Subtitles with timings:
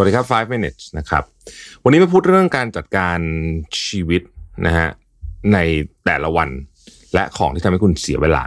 [0.00, 1.24] วัสดีครับ 5 minutes นะครับ
[1.84, 3.18] วันนี้มาพูดเรื่องการจัดการ
[3.84, 4.22] ชีวิต
[4.66, 4.88] นะฮะ
[5.52, 5.58] ใน
[6.04, 6.48] แต่ละวัน
[7.14, 8.44] และของที่ทำให้คุณเสียเวลา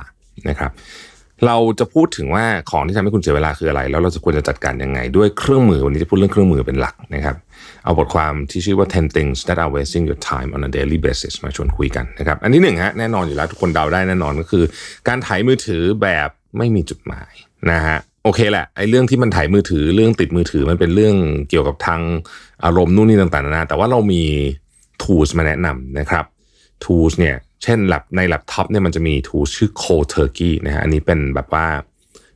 [0.49, 0.71] นะครับ
[1.45, 7.35] เราจะพูดถึงว่าของที่ทำให้คุณเสียเวลาคืออะไร แล้วเราจะควรจะจัดการยังไง ด้วยเครื่องมือวันนี้จะพูดเรื่องเครื่องมือเป็นหลักนะครับ
[7.83, 14.63] เอาบทความที่ชื่อว่า 10 things that are wasting your time on a daily basis มาชวนคุยกันนะครับ อันที่หนึ่งฮะแน่นอนอยู่แล้วทุกคนเดาได้แน่นอนก็คือ
[15.07, 17.33] การถ่ายมือถือแบบไม่มีจุดหมาย
[17.71, 21.15] นะฮะ โอเคแหละไอ้เรื่องที่มันถ่ายมือถือเรื่องติดมือถือมันเป็นเรื่อง
[21.49, 22.01] เกี่ยวกับทาง
[22.65, 24.23] อารมณ์นู่นนี่ต่างๆนานาแต่ว่าเรามี
[25.03, 26.25] tools มาแนะนำนะครับ
[26.83, 31.65] tools เนี่ยเช่นแลปในแล็ปท็อปเนี่ยมันจะมี tools ชื่อ Cold Turkey นะฮะอันนี้เป็นแบบว่า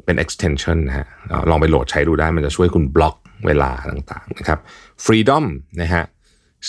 [0.05, 1.07] เป็น extension นะฮะ
[1.49, 3.16] ลองไปโหลดใช้ดูได้มันจะช่วยคุณบล็อก
[3.47, 4.59] เวลาต่างๆนะครับ
[5.05, 5.44] Freedom
[5.81, 6.03] นะฮะ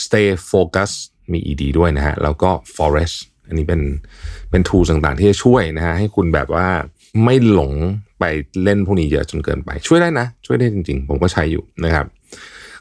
[0.03, 0.91] Stay Focus
[1.33, 3.17] มี ed ด้วยนะฮะแล้วก็ Forest
[3.49, 3.81] อันนี้เป็น
[4.51, 6.69] เป็น tools ต่างๆ ที่จะช่วยนะฮะให้คุณแบบว่า
[7.25, 7.73] ไม่หลง
[8.19, 8.25] ไป
[8.63, 12.07] เล่นพวกนี้เยอะจนเกินไป ช่วยได้นะ ช่วยได้จริง ๆ ผมก็ใช้อยู่นะครับ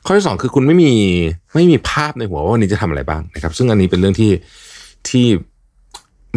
[0.06, 0.94] ข้อที่สองคือคุณไม่มี
[1.56, 4.32] ไม่มีภาพในหัวว่าวันนี้จะทำอะไรบ้างนะครับ ซึ่งอันนี้เป็นเรื่องที่
[5.10, 5.26] ที่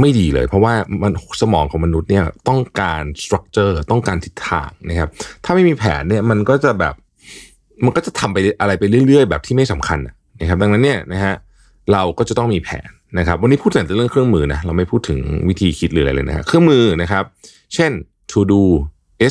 [0.01, 5.09] ไม่ดีเลย เพราะว่ามันสมองของมนุษย์เนี่ยต้องการสตรัคเจอร์ต้องการทิศทางนะครับ
[5.45, 6.95] ถ้าไม่มีแผนเนี่ยมันก็จะแบบ
[7.85, 9.99] มันก็จะทำไปอะไรไปเรื่อย ๆ แบบที่ไม่สำคัญ
[10.41, 11.35] นะครับ ดังนั้นเนี่ยนะฮะ
[11.93, 17.25] เราก็จะต้องมีแผน นะครับวันนี้พูดแต่เรื่องเครื่องมือนะเราไม่พูดถึงวิธีคิดหรืออะไรเลยนะครับเครื่องมือนะครับ
[17.75, 17.93] เช่น
[18.31, 18.63] to do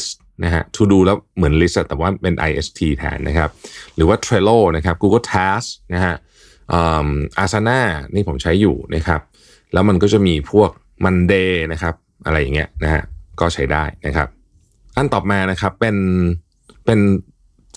[0.01, 0.03] s
[0.43, 3.49] นะฮะ to do แล้วเหมือน list แต่ว่าเป็น ist แทนนะครับ
[3.95, 6.15] หรือว่า Trello นะครับ Google Task นะฮะ
[7.39, 7.79] อาซาน่า
[8.15, 9.21] นี่ผมใช้อยู่นะครับ
[9.73, 10.69] แล้วมันก็จะมีพวก
[11.05, 11.95] Monday นะครับ
[12.25, 13.03] อะไรอย่างเงี้ยนะฮะ
[13.39, 14.27] ก็ใช้ได้นะครับ
[14.95, 15.95] อันต่อมานะครับเป็น
[16.85, 16.99] เป็น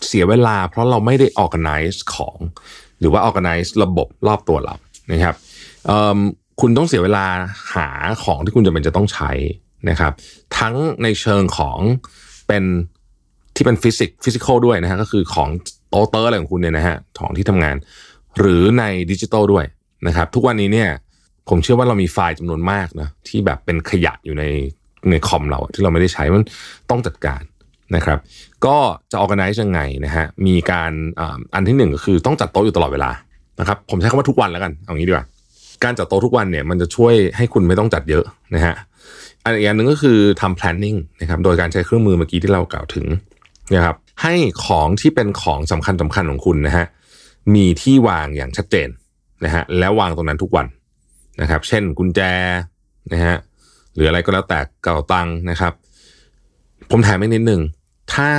[0.06, 2.38] เสียเวลาเพราะเราไม่ได้ organize ของ
[2.98, 4.74] หรือว่า organize ระบบรอบตัวเรา
[5.12, 5.34] นะครับ
[6.60, 7.26] คุณต้องเสียเวลา
[7.74, 7.88] หา
[8.24, 9.30] ของที่คุณจำเป็นจะต้องใช้
[9.90, 10.12] นะครับ
[10.58, 11.78] ทั้งในเชิงของ
[12.48, 12.64] เป็น
[13.56, 15.48] ที่เป็น physic physical ด้วยนะฮะก็คือของ
[15.88, 17.76] โตะเตอร์อะไรของคุณเนี่ยนะฮะของที่ทำงาน
[18.38, 19.64] หรือในดิจิตอลด้วย
[20.06, 20.88] นะครับ ทุกวันนี้เนี่ย
[21.48, 24.44] ผมเชื่อว่าเรามีไฟล์จำนวนมากนะที่แบบเป็นขยะอยู่ใน
[25.10, 26.44] ในคอมเราที่เราไม่ได้ใช้มัน
[26.90, 27.42] ต้องจัดการ
[27.96, 28.18] นะครับ
[28.66, 28.76] ก็
[29.12, 30.92] จะ organize ยังไงนะฮะมีการ
[31.54, 33.10] อันที่หนึ่งก็คือต้องจัดโต๊ะอยู่ตลอดเวลา
[33.60, 35.26] นะครับ ผมใช้คำว่าทุกวันแล้วกันเอางี้ดีกว่า
[35.84, 38.74] การจัดโต๊ะทุกวันเนี่ยมันจะช่วยให้คุณไม่ต้องจัดเยอะนะฮะ
[39.44, 43.06] อันอีกอันหนึ่งก็คือทำ planning นะครับโดยการใช้เครื่องมือเมื่อกี้ที่เรากล่าวถึง
[43.74, 44.34] นะครับให้
[44.64, 46.86] ของที่เป็นของสำคัญสำคัญของคุณนะฮะ
[47.54, 48.88] มีที่วางอย่างชัดเจน
[49.44, 50.66] นะฮะแล้ววางตรงนั้นทุกวัน
[51.40, 52.20] นะครับ เช่นกุญแจ
[53.12, 53.36] นะฮะ
[53.94, 55.72] หรืออะไรก็แล้วแต่เก่าตังค์นะครับ
[56.90, 57.62] ผมถามอีกนิดนึง
[58.14, 58.30] ถ้า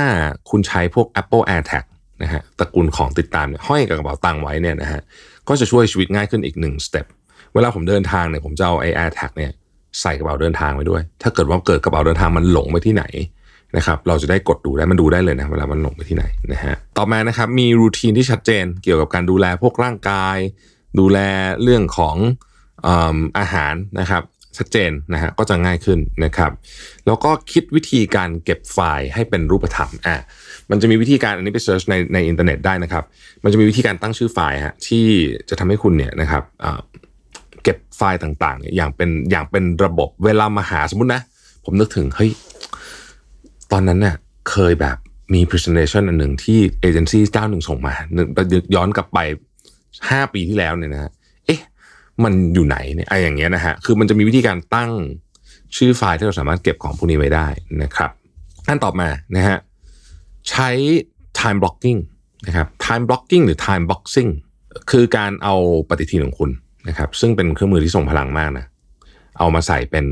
[0.50, 1.84] คุณใช้พวก Apple AirTag
[2.22, 5.00] นะฮะตระกูลของติดตามเนี่ยห้อยกับกระเป๋าตังค์ไว้เนี่ยนะฮะ
[5.48, 7.06] ก็จะช่วยชีวิตง่ายขึ้นอีกหนึ่งสเต็ป
[7.54, 9.52] เวลาผมเดินทางเนี่ยผมจะเอาไอ้ AirTag เนี่ย
[10.00, 13.04] ใส่กระเป๋าเดินทางไว้ด้วย ถ้าเกิดว่าเกิดกระเป๋าเดินทางมันหลงไปที่ไหน
[13.76, 20.36] นะครับ เราจะได้กดดูได้มันดูได้เลยนะเวลามันหลงไปที่ไหนนะฮะ ต่อมานะครับมี routine ที่ชัดเจนเกี่ยวกับการดูแลพวกร่างกาย
[20.98, 21.18] ดูแล
[21.62, 22.16] เรื่องของ
[22.86, 22.88] อ
[23.38, 24.22] อาหารนะครับ
[24.58, 26.50] ชัดเจนนะฮะก็จะง่ายขึ้นนะครับ
[27.06, 30.16] แล้วก็คิดวิธีการเก็บไฟล์ให้เป็นรูปธรรมอะ
[30.70, 33.04] มันจะมีวิธีการอันนี้ไป search ในในอินเทอร์เน็ตได้นะครับ
[33.44, 35.06] มันจะมีวิธีการตั้งชื่อไฟล์ฮะที่
[35.48, 36.42] จะทำให้คุณเนี่ยนะครับ
[37.64, 41.22] เก็บไฟล์ต่างๆ อย่างเป็นอย่างเป็นระบบเวลามาหาสมมตินะ
[41.64, 42.30] ผมนึกถึงเฮ้ย
[43.72, 44.16] ตอนนั้นเนี่ย
[44.50, 44.96] เคยแบบ
[45.34, 47.94] มี presentation อันหนึ่งที่เอเจนซี่เจ้าหนึ่งส่งมา
[48.74, 49.18] ย้อนกลับไป
[50.08, 51.10] ห้าปีที่แล้วเนี่ยนะ
[51.46, 51.60] เอ๊ะ
[52.24, 54.90] มันอยู่ไหนเนี่ยไอ้อย่างเงี้ยนะฮะคือมันจะมีวิธีการตั้ง
[55.76, 57.46] ชื่อไฟล์ที่เราสามารถเก็บของพวกนี้ไว้ได้
[57.82, 58.10] นะครับ
[58.68, 59.58] อันต่อมานะฮะ
[60.50, 60.68] ใช้
[61.38, 62.00] time blocking
[62.46, 64.30] นะครับ time blocking หรือ time boxing
[64.90, 65.54] คือการเอา
[65.88, 66.50] ปฏิทินของคุณ
[66.88, 68.66] นะครับซึ่งเป็นเครื่องมือที่ทรงพลังมากนะ
[69.38, 70.04] เอามาใส่เป็น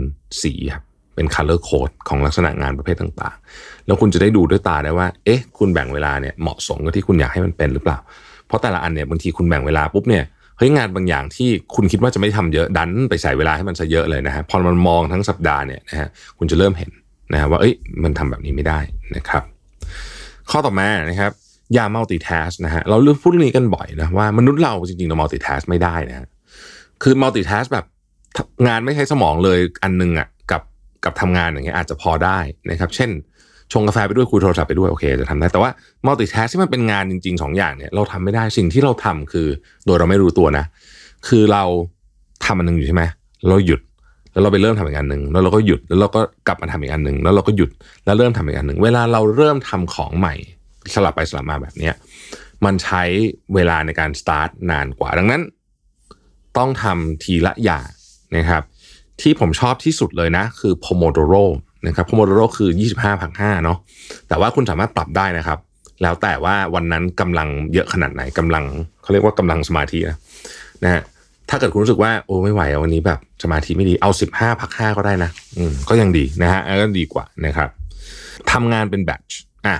[0.42, 0.84] สีครับ
[1.14, 7.98] เป็น color code ของลักษณะงานประเภทต่างๆ แล้วคุณจะได้ดูด้วยตาได้ว่า เอ๊ะ คุณแบ่งเวลาเนี่ยเหมาะสมกับที่คุณอยากให้มันเป็นหรือเปล่า
[8.46, 10.24] เพราะแต่ละอันเนี่ยบางทีคุณแบ่งเวลาปุ๊บเนี่ย
[10.58, 16.08] เฮ้ยงานบางอย่างที่คุณคิดว่าจะไม่ทำเยอะดันไปใส่เวลาให้มันซะเยอะเลยนะฮะพอมันมองทั้งสัปดาห์เนี่ยนะฮะ
[16.38, 16.90] คุณจะเริ่มเห็น
[17.32, 17.74] นะฮะว่าเอ้ย
[18.04, 18.80] มันทำแบบนี้ไม่ได้
[19.16, 19.42] นะครับ
[20.50, 21.32] ข้อต่อมานะครับ
[21.74, 26.26] อย่า multitask นะฮะเราเรื่องพูดเรื่องนี้กันบ่อยนะว่ามนุษย์เราจริงๆเรา multitask ไม่ได้นะ
[27.02, 27.86] คือ multitask แบบ
[28.66, 30.62] งานไม่ใช้สมองเลยอันหนึงอะกับ
[31.04, 32.38] กับทำงานอย่างเงี้ยอาจจะพอได้
[32.70, 33.10] นะครับ เช่น
[33.72, 35.70] ชงกาแฟไปด้วยคุยโทรศัพท์ไปด้วยโอเคจะทำได้แต่ว่า
[36.06, 39.46] มัลติแทสที่มันเป็นงานจริงๆสองอย่างเนี่ยเราทำไม่ได้สิ่งที่เราทำคือ
[39.86, 40.64] โดยเราไม่รู้ตัวนะ
[41.28, 41.64] คือเรา
[42.44, 43.02] ทำอันหนึงอยู่ใช่ไหม
[43.48, 43.80] เราหยุด
[44.32, 47.70] แล้วเราไปเริ่มทำอีกอันหนึ่งแล้วเราก็หยุดแล้วเราก็กลับมาทำอีกอันหนึ่งแล้วเราก็หยุด
[48.04, 50.34] แล้วเริ่มทำอีกอันหนึ่งเวลาเราเริ่มทำของใหม่
[50.94, 51.94] สลับไปสลับมาแบบเนี้ย
[52.64, 53.02] มันใช้
[53.54, 55.42] เวลาในการสตาร์ทนานกว่าดังนั้น
[56.58, 57.88] ต้องทำทีละอย่าง
[58.36, 58.62] นะครับ
[59.20, 61.44] ที่ผมชอบที่สุดเลยนะคือ Pomodoro
[61.86, 63.78] นะครับ Pomodoro คือ 25พัก5เนาะ
[64.28, 65.58] แต่ว่าคุณสามารถปรับได้นะครับ
[66.02, 68.64] แล้วแต่ว่าวันนั้นกำลังเยอะขนาดไหนกำลัง
[69.02, 70.16] เขาเรียกว่ากำลังสมาธินะ
[70.84, 71.02] นะฮะ
[71.50, 77.68] ถ้าเกิดคุณรู้สึกว่าโอ้ไม่ไหววันนี้แบบสมาธิไม่ดีเอา 15พัก5ก็ได้นะอืมก็ยังดีนะฮะก็ดีกว่านะครับ
[78.52, 79.76] ทำงานเป็น batch อะ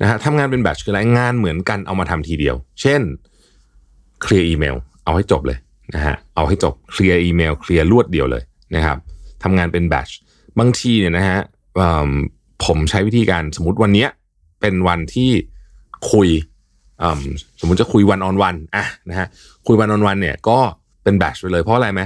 [0.00, 3.00] นะฮะทำงานเป็น batch คืออะไรงานเหมือนกันเอามาทำทีเดียว เช่น
[4.22, 5.58] clear อีเมลเอาให้จบเลย
[5.94, 8.42] นะฮะเอาให้จบ clear อีเมล clear รวดเดียวเลย
[8.76, 8.98] นะครับ
[9.42, 10.08] ทำงานเป็น batch
[10.58, 11.40] บางทีเนี่ยนะฮะ
[12.64, 14.08] ผมใช้วิธีการสมมติวันเนี้ย
[14.60, 15.30] เป็นวันที่
[16.12, 16.28] คุย
[17.60, 19.26] สมมติจะคุย one-on-one อะนะฮะ
[19.66, 20.58] คุย one-on-one เนี่ยก็
[21.04, 22.00] เป็น batch ไปเลยเพราะอะไรไหม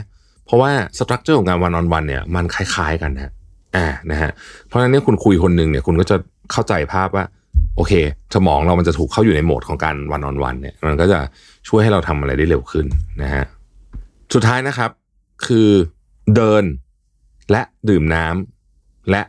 [0.47, 3.33] เพราะว่า structure ของการ one-on-one เนี่ยมันคล้ายๆกันนะ
[3.77, 4.31] อ่านะฮะ
[4.67, 6.17] เพราะฉะนั้นเนี่ยคุณคุยคนหนึ่งเนี่ยคุณก็จะ
[6.53, 7.25] เข้าใจภาพว่า
[7.77, 7.93] โอเค
[8.35, 11.19] สมองเรามันจะถูกเข้าอยู่ในโหมดของการวันออนวันเนี่ยมันก็จะ
[11.69, 12.87] ช่วยให้เราทำอะไรได้เร็วขึ้น
[13.23, 13.45] นะฮะ
[14.33, 14.91] สุดท้ายนะครับ
[15.47, 15.69] คือ
[16.37, 16.65] เดิน
[17.51, 19.23] และดื่มน้ำและ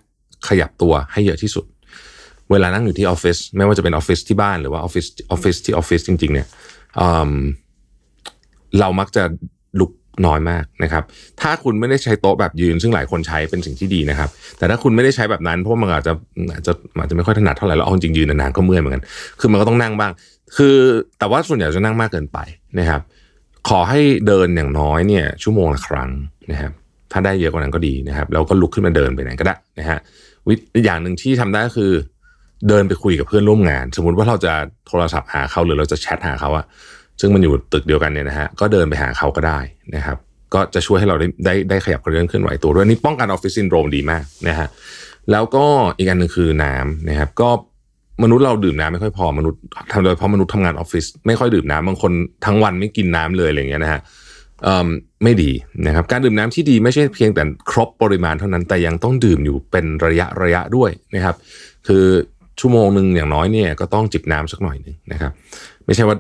[0.48, 1.66] ขยับตัวให้เยอะที่สุด
[2.52, 6.48] เวลานั่งอยู่ที่ออฟฟิศไม่ว่าจะเป็นออฟฟิศที่บ้านหรือว่าออฟฟิศออฟฟิศที่ออฟฟิศจริง ๆ เนี่ย
[8.80, 9.24] เรามักจะ
[9.80, 9.92] ลุก
[10.26, 11.04] น้อยมากนะครับ
[11.42, 16.14] ถ้าคุณไม่ได้ใช้โต๊ะแบบยืน ซึ่งหลายคนใช้เป็นสิ่งที่ดีนะครับ แต่ถ้าคุณไม่ได้ใช้แบบนั้นเพราะมันอาจจะ
[16.54, 19.04] อาจจะอาจจะไม่ค่อยถนัดเท่าไหร่แล้วเอาจริงยืนนานๆก็เมื่อยเหมือนกัน
[19.40, 20.12] คือมันก็ต้องนั่งบ้าง
[20.58, 20.76] คือ
[21.20, 22.38] แต่ว่าส่วนใหญ่จะนั่งมากเกินไป
[22.80, 23.02] นะครับ
[23.70, 26.10] ขอให้เดินอย่างน้อยเนี่ยชั่วโมงละครั้ง
[26.52, 26.72] นะครับ
[27.12, 30.00] ถ้าได้เยอะกว่านั้นก็ดีนะครับ แล้วก็ลุกขึ้นมาเดินไปไหนก็ได้นะฮะ
[30.48, 31.92] วิธีอย่างหนึ่งที่ทำได้ก็คือ
[32.70, 34.54] เดินไปคุยกับเพื่อนร่วมงาน สมมุติว่าเราจะ
[34.88, 36.66] โทรศัพท์หาเขาหรือเราจะแชทหาเขาอะ
[37.20, 39.60] ซึ่งมันอยู่ตึกเดียวกันเนี่ยนะฮะก็เดินไปหาเขาก็ได้
[39.96, 40.18] นะครับ
[40.54, 44.68] ก็จะช่วยให้เราได้ได้ได้ขยับกระเรื่องเคลื่อนไหวตัวด้วยนี่ป้องกัน office syndrome ดีมากนะฮะ
[45.32, 45.66] แล้วก็
[45.98, 47.50] อีกอันหนึ่งคือน้ำนะครับก็
[48.24, 49.60] มนุษย์เราดื่มน้ำไม่ค่อยพอมนุษย์
[49.92, 52.12] ทำโดยเฉพาะมนุษย์ทำงานออฟฟิศไม่ค่อยดื่มน้ำบางคน
[52.46, 54.02] ทั้งวันไม่กินน้ำเลยอะไรอย่างเงี้ยนะฮะ
[55.24, 55.52] ไม่ดี
[55.88, 61.36] นะครับการดื่มน้ำที่ดีไม่ใช่เพียงแต่ครบปริมาณเท่านั้นแต่ยังต้องดื่มอยู่เป็นระยะระยะด้วยนะครับ
[61.88, 62.04] คือ
[62.60, 65.32] ชั่วโมงหนึ่งอย่างน้อยเนี่ยก็ต้องจิบน้ำสักหน่อยหนึ่งนะครับ
[65.86, 66.18] ไม่ใช่ว่า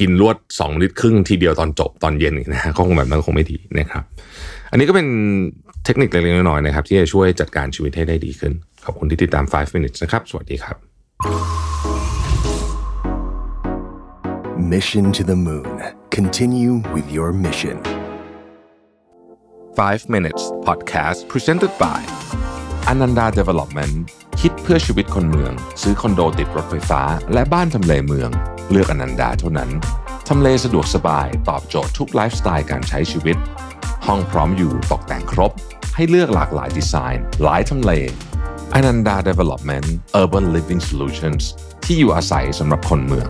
[0.00, 4.02] กินรวด 2 ลิตรครึ่งทีเดียวตอนจบตอนเย็นนะฮะคงแบบนั้นคงไม่ดีนะครับ
[4.70, 5.06] อันนี้ก็เป็น
[5.84, 8.52] เทคนิคเล็กๆน้อยๆนะครับ ที่จะช่วยจัดการชีวิตให้ได้ดีขึ้น
[8.84, 10.89] ขอบคุณที่ติดตาม 5 minutes นะครับ สวัสดีครับ
[14.58, 15.82] Mission to the Moon.
[16.10, 17.82] Continue with your mission.
[19.76, 22.00] 5 minutes podcast presented by
[22.88, 25.52] Ananda Development คิดเพื่อชีวิตคนเมือง
[25.82, 27.02] ซื้อคอนโดติดรถไฟฟ้า
[27.32, 28.30] และบ้านทำเลเมือง
[28.70, 29.70] เลือกอนันดาเท่านั้น
[30.28, 33.36] ทำเลสะดวกสบาย ตอบโจทย์ทุกไลฟ์สไตล์การใช้ชีวิต
[34.06, 35.52] ห้องพร้อมอยู่ตกแต่งครบ
[35.94, 37.92] ให้เลือกหลากหลายดีไซน์ หลายทำเล
[38.78, 41.42] Ananda Development Urban Living Solutions
[41.84, 43.28] ที่อยู่อาศัยสำหรับคนเมือง